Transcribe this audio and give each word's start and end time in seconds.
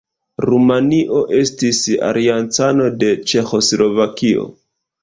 Rumanio 0.51 1.21
estis 1.41 1.83
aliancano 2.09 2.89
de 3.05 3.13
Ĉeĥoslovakio. 3.35 4.53